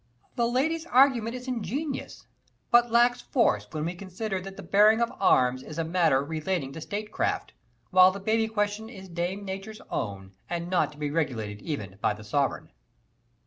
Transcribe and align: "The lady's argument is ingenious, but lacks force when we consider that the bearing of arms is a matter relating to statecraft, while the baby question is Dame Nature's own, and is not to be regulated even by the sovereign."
"The 0.35 0.47
lady's 0.47 0.87
argument 0.87 1.35
is 1.35 1.47
ingenious, 1.47 2.25
but 2.71 2.89
lacks 2.89 3.21
force 3.21 3.67
when 3.69 3.85
we 3.85 3.93
consider 3.93 4.41
that 4.41 4.57
the 4.57 4.63
bearing 4.63 4.99
of 4.99 5.13
arms 5.19 5.61
is 5.61 5.77
a 5.77 5.83
matter 5.83 6.23
relating 6.23 6.73
to 6.73 6.81
statecraft, 6.81 7.53
while 7.91 8.09
the 8.09 8.19
baby 8.19 8.47
question 8.47 8.89
is 8.89 9.07
Dame 9.07 9.45
Nature's 9.45 9.79
own, 9.91 10.31
and 10.49 10.63
is 10.63 10.69
not 10.71 10.91
to 10.93 10.97
be 10.97 11.11
regulated 11.11 11.61
even 11.61 11.99
by 12.01 12.15
the 12.15 12.23
sovereign." 12.23 12.71